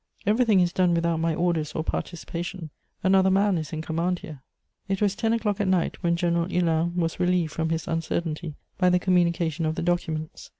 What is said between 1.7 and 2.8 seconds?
or participation: